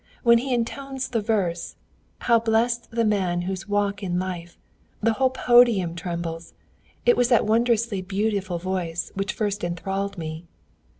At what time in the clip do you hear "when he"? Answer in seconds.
0.23-0.51